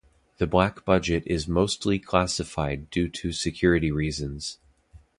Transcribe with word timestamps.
The 0.39 0.47
black 0.47 0.83
budget 0.83 1.21
is 1.27 1.47
mostly 1.47 1.99
classified 1.99 2.89
due 2.89 3.07
to 3.07 3.31
security 3.31 3.91
reasons. 3.91 4.57